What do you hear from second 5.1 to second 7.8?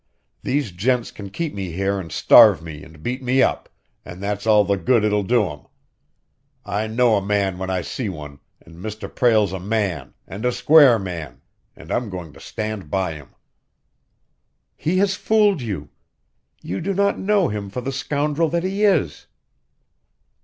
do 'em. I know a man when